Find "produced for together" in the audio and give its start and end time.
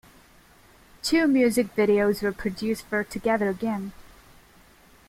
2.31-3.49